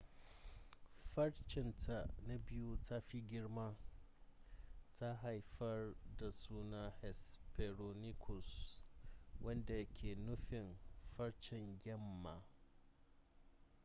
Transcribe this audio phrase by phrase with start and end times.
[1.13, 3.77] farcen ta na biyu ta fi girma
[4.93, 8.83] ta haifar da sunan hesperonychus
[9.41, 10.79] wanda ke nufin
[11.17, 12.41] farcen yamma